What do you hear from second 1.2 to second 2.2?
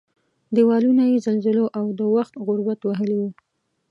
زلزلو او د